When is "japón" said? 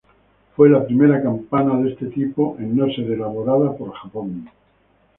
3.93-4.49